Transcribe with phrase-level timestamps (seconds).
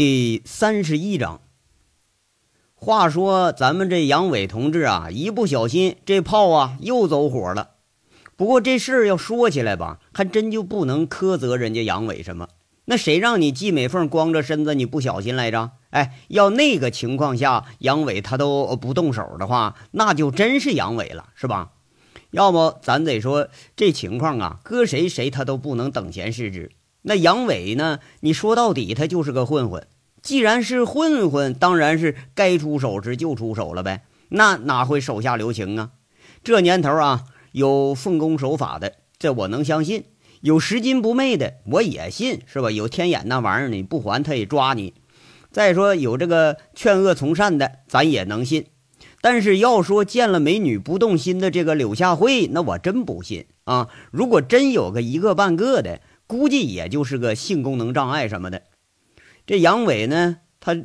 [0.00, 1.42] 第三十一章。
[2.72, 7.72] 话说，咱们这杨伟同志啊，一不小心这炮啊又走火了。
[8.34, 12.48] 不过这事儿要说起来吧，还真就不能苛责人家杨伟什么。
[12.86, 15.72] 那谁让你季美凤光着身子你不小心来着？
[15.90, 21.72] 哎，要那个情况下杨伟他都不动手的话，那就真是杨伟了，是吧？
[22.30, 26.72] 要不咱得说这情况啊，搁谁谁他都不能等闲视之。
[27.02, 28.00] 那杨伟呢？
[28.20, 29.86] 你说到底，他就是个混混。
[30.20, 34.02] 既然是混混，当然是该出手时就出手了呗。
[34.28, 35.92] 那哪会手下留情啊？
[36.44, 40.02] 这年头啊，有奉公守法的，这我能相信；
[40.42, 42.70] 有拾金不昧的，我也信，是吧？
[42.70, 44.92] 有天眼那玩意儿，你不还他也抓你。
[45.50, 48.66] 再说有这个劝恶从善的，咱也能信。
[49.22, 53.88] 但是要说见了美女不动心的这个柳下惠，那我真不信啊！
[54.10, 56.02] 如果真有个一个半个的。
[56.30, 58.62] 估计也就是个性功能障碍什么的。
[59.48, 60.76] 这杨伟呢，他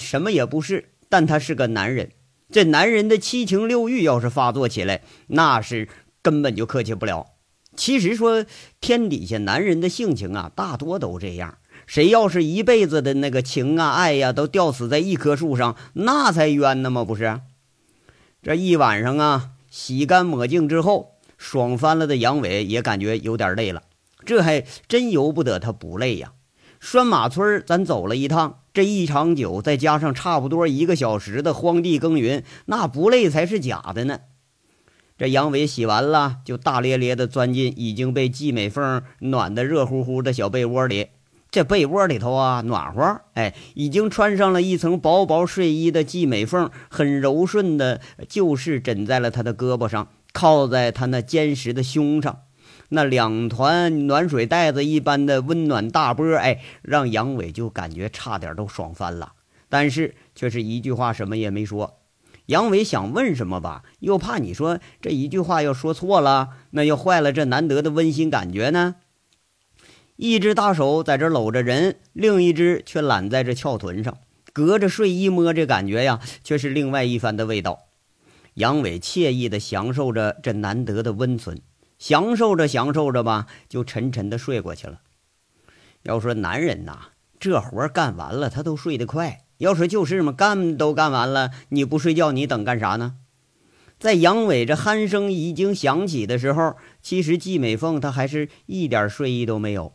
[0.00, 2.12] 什么也不是，但他是个男人。
[2.50, 5.90] 这男人的七情六欲要是发作起来，那是
[6.22, 7.26] 根本就客气不了。
[7.76, 8.46] 其实说
[8.80, 11.58] 天底下男人的性情啊，大多都这样。
[11.86, 17.04] 谁要是一辈子的那个情啊爱呀，都吊死在一棵树上，那才冤呢吗？
[17.04, 17.42] 不是？
[18.42, 23.82] 这一晚上啊，洗干抹净之后，爽翻了的杨伟也感觉有点累了。
[24.26, 26.32] 这还真由不得他不累呀！
[26.78, 34.20] 拴马村咱走了一趟，这一场酒再加上差不多一个小时的荒地耕耘，那不累才是假的呢。
[35.16, 41.06] 这杨伟洗完了，就大咧咧地钻进已经被季美凤暖得热乎乎的小被窝里。
[41.50, 52.40] 这被窝里头啊，暖和，哎，已经穿上了一层薄薄睡衣的季美凤，很柔顺的，就是枕在了他的胳膊上，靠在他那坚实的胸上。
[52.90, 59.32] 那两团暖水袋子一般的温暖大波，哎，让杨伟就感觉差点都爽翻了，
[59.68, 61.98] 但是却是一句话什么也没说。
[62.46, 68.94] 杨伟想问什么吧，又怕你说这一句话要说错了，那又坏了这难得的温馨感觉呢。
[70.14, 74.16] 一只大手在这搂着人，另一只却揽在这翘臀上，
[74.52, 77.80] 隔着睡衣摸，这感觉呀，却是另外一番的味道。
[78.54, 81.60] 杨伟惬意地享受着这难得的温存。
[81.98, 85.00] 享受着享受着吧，就沉沉的睡过去了。
[86.02, 87.08] 要说男人呐，
[87.40, 89.44] 这活干完了他都睡得快。
[89.58, 93.16] 要说就是嘛，干都干完了，你不睡觉你等干啥呢？
[93.98, 99.94] 在杨伟这鼾声已经响起的时候，其实季美凤她还是一点睡意都没有。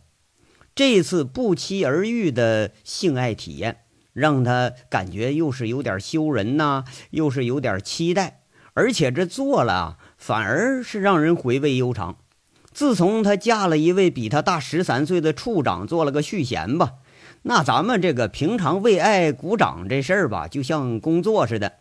[0.74, 3.82] 这次不期而遇的性爱体验，
[4.14, 8.42] 让她感觉又是有点羞人呐，又是有点期待，
[8.74, 10.00] 而且这做了。
[10.22, 12.18] 反而是让人回味悠长。
[12.72, 16.92] 自从她嫁了一位比她大十三岁的处长，做了个续弦吧，
[17.42, 21.74] 那咱们这个平常为爱鼓掌这事儿吧，就像工作似的，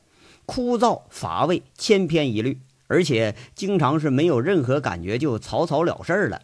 [0.47, 6.41] 枯燥乏味、千篇一律，而且经常是没有任何感觉，就草草了事儿了。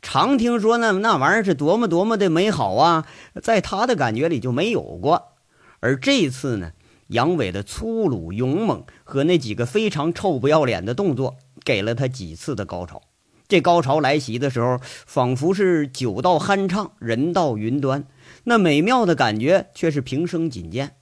[0.00, 3.06] 常听说那那玩意儿是多么多么的美好啊，
[3.42, 5.32] 在他的感觉里就没有过。
[5.80, 6.72] 而这次呢？
[7.08, 13.02] 杨伟的粗鲁勇猛和那几个非常臭不要脸的动作，给了他几次的高潮。
[13.46, 18.06] 这高潮来袭的时候，仿佛是酒到酣畅，人到云端，
[18.44, 20.96] 那美妙的感觉却是平生仅见。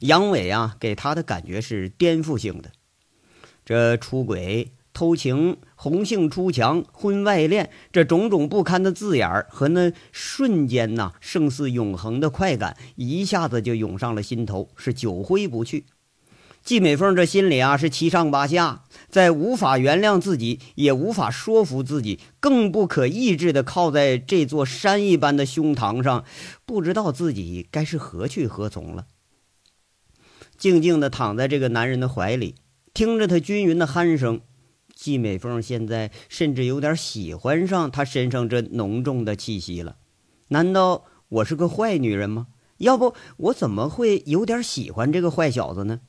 [0.00, 2.70] 杨伟啊，给他的感觉是颠覆性的，
[3.64, 4.72] 这出轨。
[4.92, 15.86] 偷情、红杏出墙、婚外恋，这种种不堪的字眼儿和那瞬间呐，胜似永恒的快感，一下子就涌上了心头，是久挥不去。
[16.62, 26.24] 季美凤这心里啊，是七上八下，在无法原谅自己，也无法说服自己，更不可抑制地靠在这座山一般的胸膛上，
[26.66, 29.06] 不知道自己该是何去何从了。
[30.58, 32.56] 静静地躺在这个男人的怀里，
[32.92, 34.42] 听着他均匀的鼾声。
[35.00, 39.96] 季美凤现在甚至有点喜欢上他身上这浓重的气息了。
[40.48, 42.48] 难道我是个坏女人吗？
[42.76, 46.00] 要不我怎么会有点喜欢这个坏小子呢？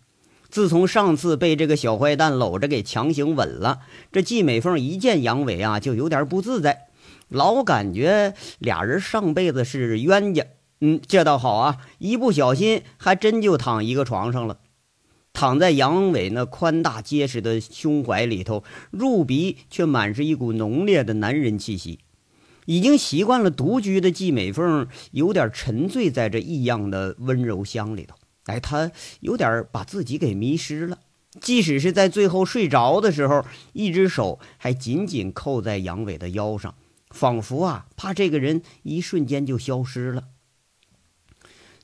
[0.50, 3.80] 自从上次被这个小坏蛋搂着给强行吻了，
[4.12, 6.88] 这季美凤一见杨伟啊，就有点不自在，
[7.30, 10.45] 老感觉俩人上辈子是冤家。
[10.81, 14.57] 嗯，这倒好啊，一不小心还真就躺一个床上了。
[15.42, 21.98] 躺在杨伟那宽大结实的胸怀里头，入鼻却满是一股浓烈的男人气息。
[22.68, 28.16] 已经习惯了独居的季美凤有点沉醉在这异样的温柔乡里头。
[28.46, 28.92] 哎，她
[29.22, 31.00] 有点把自己给迷失了。
[31.40, 33.44] 即使是在最后睡着的时候，
[33.74, 36.76] 一只手还紧紧扣在杨伟的腰上，
[37.10, 40.26] 仿佛啊，怕这个人一瞬间就消失了。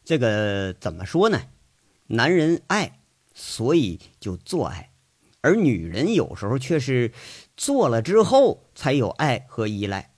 [0.06, 1.42] 这个怎么说呢？
[2.10, 3.00] 男人爱，
[3.40, 4.90] 所以就做爱，
[5.42, 7.12] 而女人有时候却是
[7.56, 10.16] 做了之后才有爱和依赖。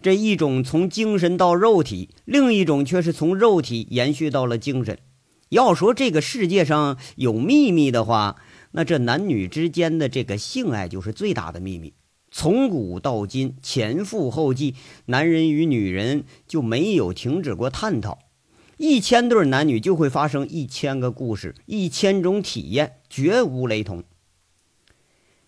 [0.00, 4.98] 这一种从精神到肉体，另一种却是从肉体延续到了精神。
[5.50, 8.40] 要说这个世界上有秘密的话，
[8.70, 11.92] 那这男女之间的这个性爱就是最大的秘密。
[12.30, 14.74] 从古到今，前赴后继，
[15.04, 18.18] 男人与女人就没有停止过探讨。
[18.82, 24.02] 一千对男女就会发生一千个故事，一千种体验，绝无雷同。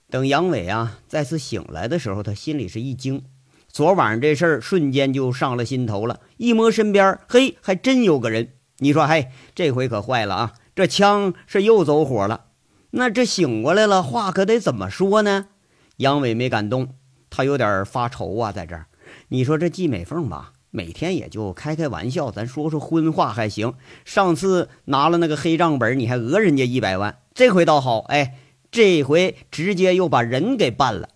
[0.09, 3.25] 等杨伟啊再次醒来的时候，他心里是一惊，
[3.67, 6.21] 昨晚上这事儿瞬间就上了心头了。
[6.37, 8.53] 一摸身边，嘿，还真有个人。
[8.79, 10.55] 你说，嘿，这回可坏了啊！
[10.77, 12.45] 这枪是又走火了。
[12.91, 15.49] 那这醒过来了，话可得怎么说呢？
[15.97, 16.95] 杨伟没敢动，
[17.29, 18.87] 他有点发愁啊，在这儿。
[19.31, 23.75] 你说这季美凤吧，每天也就开开玩笑，咱说说荤话还行。
[24.05, 28.41] 上次拿了那个黑账本，你还讹人家一百万，这回倒好，哎，
[28.73, 31.11] 这回直接又把人给办了。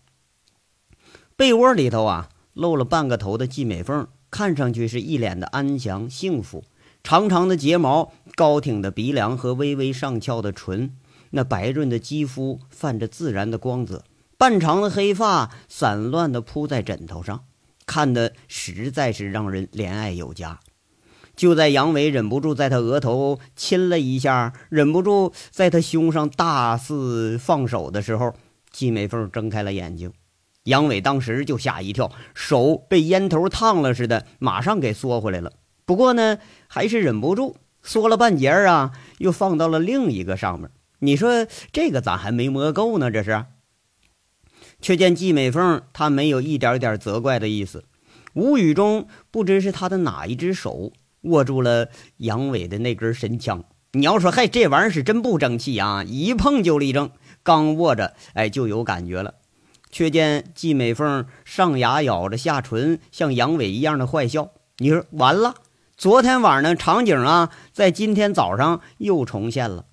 [1.35, 6.63] 被窝里头啊，露了半个头的季美凤，看上去是一脸的安详幸福，
[7.03, 10.95] 长长的睫毛，高挺的鼻梁和微微上翘的唇，
[11.31, 14.05] 那白润的肌肤泛着自然的光泽。
[14.37, 17.43] 半长的黑发散乱地铺在枕头上，
[17.89, 20.61] 看的实在是让人怜爱有加。
[21.35, 28.35] 就在杨伟忍不住在他额头亲了一下，忍不住在他胸上大肆放手的时候，
[28.71, 30.13] 季美凤睁开了眼睛。
[30.65, 35.53] 杨伟当时就吓一跳，手被烟头烫了似的，马上给缩回来了。
[35.87, 40.69] 不过呢，还是忍不住缩了半截啊，又放到了另一个上面。
[40.99, 43.11] 你说这个咋还没摸够呢？
[43.11, 43.47] 这是。
[44.81, 47.85] 却见季美凤，她没有一点点责怪的意思，
[48.35, 50.93] 无语中不知是她的哪一只手
[51.23, 51.89] 握住了
[52.19, 53.65] 杨伟的那根神枪。
[53.93, 56.05] 你要说，嗨，这玩意儿是真不争气啊！
[56.05, 57.11] 一碰就立正，
[57.43, 59.37] 刚握着，哎，就有感觉了。
[59.91, 64.51] 却见季美凤上牙咬着下唇，像杨伟一样的坏笑。
[64.77, 65.55] 你说完了，
[65.97, 69.87] 昨天晚上的场景啊，在今天早上又重现了。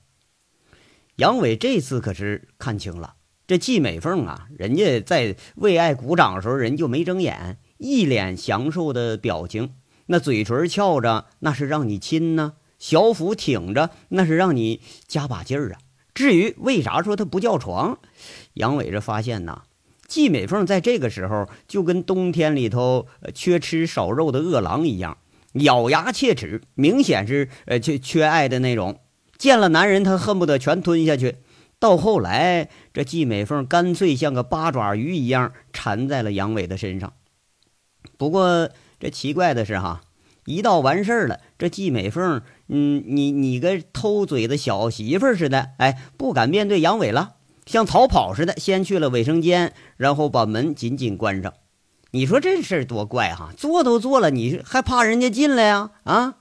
[1.16, 3.14] 杨伟这次可是看清了。
[3.48, 9.74] 这季美凤啊，人家在为爱鼓掌的时候，人就没睁眼，一脸享受的表情，
[10.08, 15.78] 那嘴唇翘着，那是让你亲呢；小腹挺着，那是让你加把劲儿啊。
[16.16, 18.00] 至于为啥说他不叫床，
[18.56, 19.62] 杨伟这发现呐，
[20.08, 23.06] 季美凤在这个时候就跟冬天里头
[23.36, 25.20] 缺吃少肉的饿狼一样，
[25.54, 29.02] 咬牙切齿，明显是呃缺缺爱的那种。
[29.38, 31.36] 见了男人，他恨不得全吞下去。
[31.80, 37.14] 到后来，这季美凤干脆像个八爪鱼一样缠在了杨伟的身上。
[38.18, 38.70] 不过
[39.00, 40.02] 这奇怪的是哈，
[40.46, 47.36] 一到完事儿了，这季美凤，嗯，你你个偷嘴的小媳妇似的，哎，不敢面对杨伟了，
[47.66, 51.54] 像逃跑似的，先去了卫生间，然后把门紧紧关上。
[52.12, 53.52] 你说这事儿多怪哈！
[53.58, 55.92] 做都做了，你还怕人家进来呀？
[56.06, 56.36] 啊！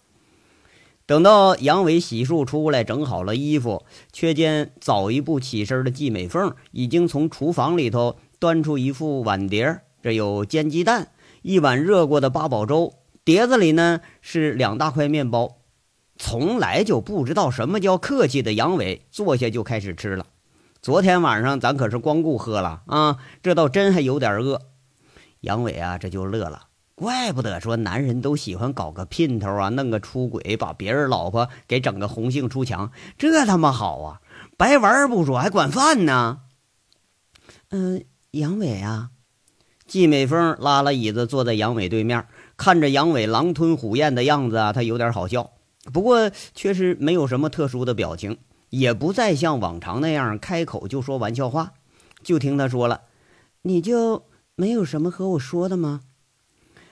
[1.06, 11.08] 等到杨伟洗漱出来，整好了衣服，却见早一步起身的季美凤已经从厨房里头端出一副碗碟这有煎鸡蛋，
[11.42, 15.58] 一碗热过的八宝粥，碟子里呢是两大块面包。
[16.16, 20.26] 从来就不知道什么叫客气的杨伟坐下就开始吃了。
[20.80, 24.60] 昨天晚上咱可是光顾喝了啊，这倒真还有点饿。
[25.40, 26.68] 杨伟啊，这就乐了。
[26.96, 34.20] 怪不得说男人都喜欢搞个姘头啊，弄个出轨，把别人老婆给整个红杏出墙，这他妈好啊！
[34.56, 36.42] 白玩不说，还管饭呢。
[37.70, 39.10] 嗯，杨伟啊，
[39.88, 45.50] 季美凤拉了椅子坐在杨伟对面，看着杨伟狼吞虎咽的样子啊，他有点好笑，
[45.92, 48.38] 不过却是没有什么特殊的表情，
[48.70, 51.72] 也不再像往常那样开口就说玩笑话。
[52.22, 53.02] 就听他说了
[53.62, 56.02] ：“你就没有什么和我说的吗？”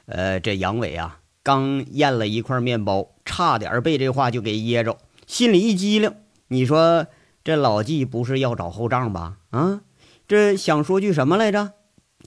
[0.06, 6.12] 呃，这杨伟啊，刚咽了一块面包，差点被这话就给噎着，心里一激灵。
[6.48, 7.06] 你说
[7.44, 9.38] 这老纪不是要找后账吧？
[9.50, 9.82] 啊，
[10.28, 11.72] 这想说句什么来着？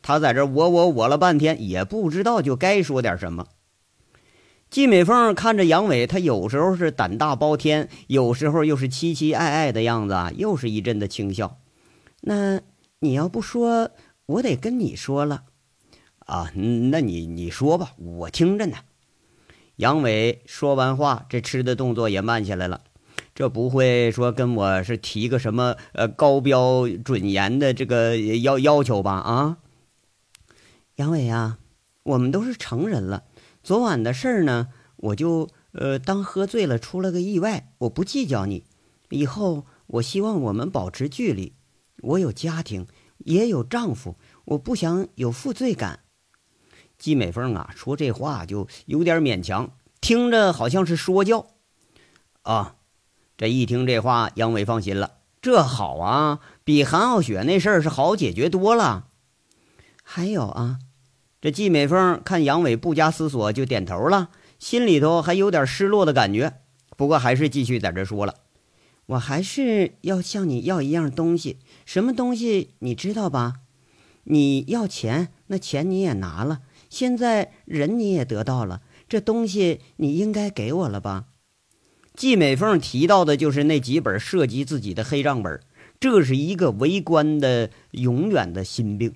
[0.01, 3.47] 他在这我我我了半天，也不知道就该说点什么。
[4.69, 11.57] 季美凤看着杨伟，他有时候是胆大包天，有时候又是期期爱爱的样子，又是一阵的轻笑。
[12.21, 12.59] 那
[12.99, 13.91] 你要不说，
[14.25, 15.43] 我得跟你说了。
[16.25, 18.77] 啊，那你你说吧，我听着呢。
[19.77, 22.81] 杨伟说完话，这吃的动作也慢下来了。
[23.33, 29.11] 这不会说跟我是提个什么呃高标准严的这个要要求吧？
[29.11, 29.57] 啊，
[30.95, 31.59] 杨伟啊，
[32.03, 33.25] 我们都是成人了，
[33.61, 38.63] 昨晚的事儿呢，我就呃，当喝醉了出了个意外，我不计较你。
[39.09, 41.53] 以后我希望我们保持距离。
[42.01, 42.87] 我有家庭，
[43.19, 44.15] 也有丈夫，
[44.45, 45.99] 我不想有负罪感。
[46.97, 49.71] 季美凤啊，说这话就有点勉强，
[50.01, 51.47] 听着好像是说教。
[52.43, 52.75] 啊，
[53.37, 55.13] 这一听这话，杨伟放心了。
[55.41, 59.07] 这好啊，比韩傲雪那事儿是好解决多了。
[60.03, 60.79] 还有啊，
[61.41, 66.53] 这季美凤看杨伟不加思索就点头了，心里头还有点失落的感觉，
[66.95, 68.35] 不过还是继续在这说了
[69.07, 73.55] ：“我还是要向你要一样东西，什么东西你知道吧？
[74.23, 76.61] 你要钱，那钱你也拿了。”
[76.95, 81.25] 现在人你也得到了，这东西你应该给我了吧？
[82.15, 85.59] 季美凤提到的就是那几本涉及自己的黑账本，
[85.99, 89.13] 这是一个为官的永远的心病。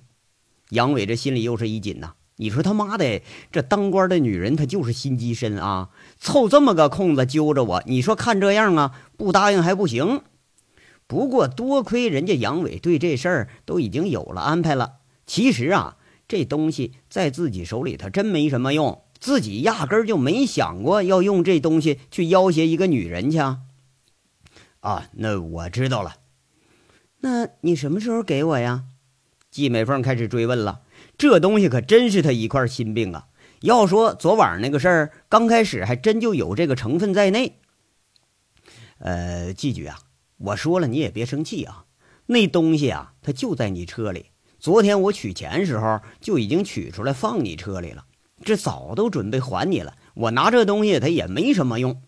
[0.68, 2.12] 杨伟这心里又是一紧呐。
[2.36, 7.82] 你说他妈的，这当官的女人她就是心机深啊，凑这么个空子揪着我。
[7.86, 10.20] 你说看这样啊，不答应还不行。
[11.06, 14.96] 不过多亏人家杨伟对这事儿都已经有了安排了。
[15.24, 15.96] 其实啊。
[16.30, 23.38] 这东西在自己手里，它真没什么用，自己压根儿就没想过要用这东西去要挟一个女人去。
[23.38, 23.62] 啊，
[24.78, 26.18] 啊那我知道了。
[27.22, 28.84] 那你什么时候给我呀？
[29.50, 30.82] 季美凤开始追问了。
[31.18, 33.26] 这东西可真是他一块心病啊！
[33.62, 37.58] 要说昨晚那个事儿，刚开始还真就有这个成分在内。
[38.98, 39.98] 呃，季局啊，
[40.38, 41.86] 我说了你也别生气啊。
[42.26, 44.26] 那东西啊，它就在你车里。
[44.60, 48.04] 昨天我取钱时候就已经取出来放你车里了，
[48.44, 49.94] 这早都准备还你了。
[50.12, 52.02] 我拿这东西他也没什么用。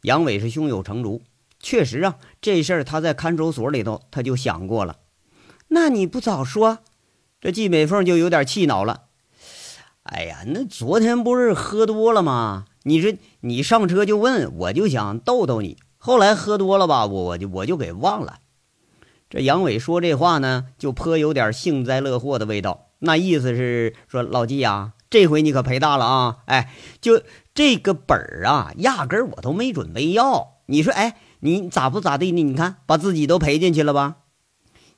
[0.00, 1.22] 杨伟是胸有成竹，
[1.60, 4.96] 确实啊，这事儿他在看守所里头他就想过了。
[5.68, 6.78] 那你不早说，
[7.40, 9.04] 这季美凤就有点气恼了。
[10.02, 12.64] 哎呀，那昨天不是喝多了吗？
[12.82, 15.78] 你这你上车就问，我就想逗逗你。
[15.96, 18.40] 后来喝多了吧，我我就我就给忘了。
[19.32, 22.88] 这杨伟说这话呢，就颇有点幸灾乐祸的味道。
[22.98, 26.36] 那意思是说，老季呀，这回你可赔大了啊！
[26.44, 26.70] 哎，
[27.00, 27.22] 就
[27.54, 30.58] 这个本儿啊，压根儿我都没准备要。
[30.66, 32.42] 你说，哎，你咋不咋地呢？
[32.42, 34.16] 你看，把自己都赔进去了吧？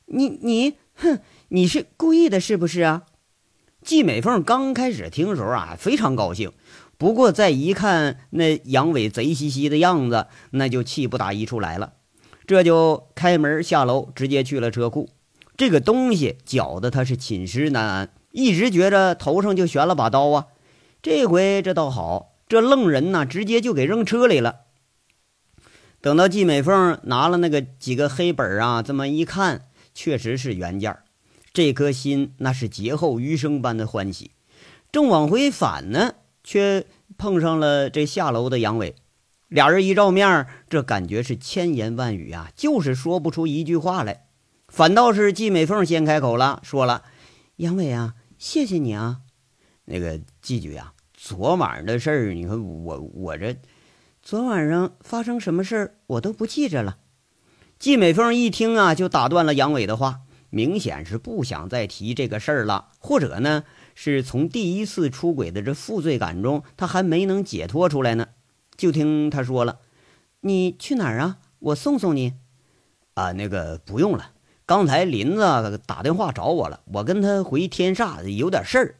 [0.06, 3.04] 你你，哼，你是故意的，是不是啊？
[3.82, 6.50] 季美凤刚开始听的时候啊，非常高兴，
[6.98, 11.92] 不过再一看那杨伟贼兮兮的样子，那就气不打一处来了。
[12.46, 15.08] 这就开门下楼，直接去了车库。
[15.56, 20.46] 这个东西搅得他是寝食难安，一直觉着头上就悬了把刀啊。
[21.00, 24.60] 这回这倒好，这愣人呐，直接就给扔车里了。
[26.00, 29.62] 等到季美凤拿了那个几个黑本啊，这么一看，
[29.94, 30.98] 确实是原件
[31.52, 34.32] 这颗心那是劫后余生般的欢喜。
[34.90, 36.84] 正往回返呢，却
[37.16, 38.96] 碰上了这下楼的杨伟。
[39.54, 44.26] 俩人一照面，这感觉是千言万语啊，就是说不出一句话来。
[44.66, 47.04] 反倒是季美凤先开口了，说了
[47.58, 49.20] ：“杨伟啊，谢谢你啊。
[49.84, 53.56] 那个季局啊，昨晚的事儿，你看我我这
[54.20, 56.96] 昨晚上发生什么事儿，我都不记着了。”
[57.78, 63.62] 季美凤一听啊，就打断了杨伟的话，明显是不想再提这个事儿了，或者呢，
[63.94, 68.30] 是从第一次出轨的这负罪感中，他还没能解脱出来呢。
[68.76, 69.80] 就听他说了
[70.40, 71.38] ：“你去哪儿啊？
[71.58, 72.34] 我送送你。”
[73.14, 74.32] 啊，那个不用了。
[74.66, 78.96] 刚才林子打电话找我了，我跟他回天煞有点事儿。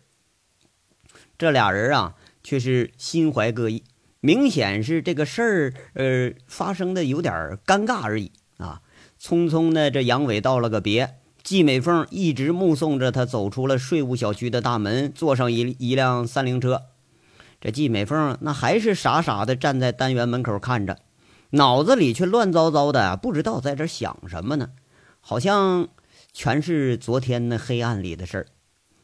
[1.36, 3.82] 这俩人啊，却是心怀各异，
[4.20, 8.82] 明显是这个事儿呃发生的有点尴尬而已啊。
[9.20, 16.82] 匆匆的，这杨伟道了个别，季美凤一直目送着他走出了税务小区的大门，坐上一一辆三菱车。
[17.64, 20.98] 这季美凤那还是傻傻的站在单元门口看着，
[21.52, 24.68] 脑子里却乱糟糟的，不知道在这想什么呢？
[25.22, 25.88] 好像
[26.34, 28.46] 全是昨天那黑暗里的事儿。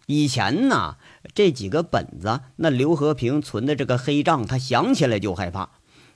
[0.05, 0.99] 以前呢，
[1.33, 5.71] 这几个本子，那刘和平存的这个黑账，他想起来就害怕，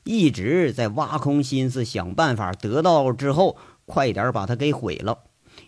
[0.05, 5.21] 一直在挖空心思想办法得到之后，快点把它给毁了，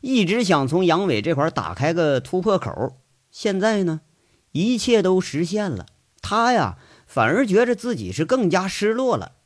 [0.03, 2.99] 一直想从杨伟这块打开个突破口。
[3.31, 4.03] 现在呢，
[4.53, 5.87] 一切都实现了。
[6.29, 9.37] 他呀，反而觉着自己是更加失落了。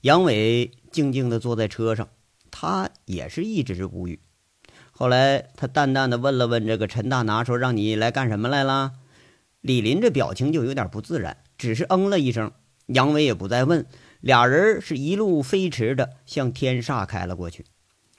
[0.00, 2.08] 杨伟静静地坐在车上，
[2.50, 4.18] 他也是一直无语。
[4.90, 8.94] 后来，他淡淡的问了问这个陈大拿，说：“让你来干什么来了？”
[9.62, 12.50] 李林这表情就有点不自然，只是嗯了一声。
[12.86, 13.86] 杨伟也不再问，
[14.20, 17.64] 俩人是一路飞驰着向天煞开了过去。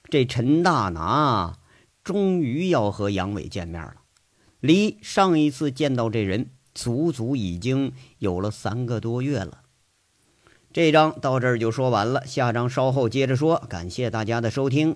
[0.10, 1.58] 这陈大拿
[2.02, 3.96] 终于要和杨伟见面了。
[4.62, 6.52] 离上一次见到这人。
[6.80, 9.64] 足足已经有了三个多月了。
[10.72, 13.58] 这章到这儿就说完了，下章稍后接着说。
[13.68, 14.96] 感谢大家的收听。